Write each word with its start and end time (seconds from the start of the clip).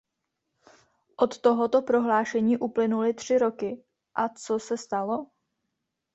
Od 1.17 1.41
tohoto 1.41 1.81
prohlášení 1.81 2.57
uplynuly 2.57 3.13
tři 3.13 3.37
roky 3.37 3.83
a 4.15 4.29
co 4.29 4.59
se 4.59 4.77
stalo? 4.77 5.27